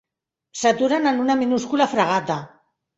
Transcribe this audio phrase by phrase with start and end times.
[0.61, 2.43] S'aturen en una minúscula fragata.